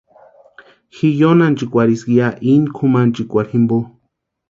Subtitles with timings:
[0.95, 3.77] Ji yóni ánchikwarhiska ya íni kúnkwarhikwa jimpo.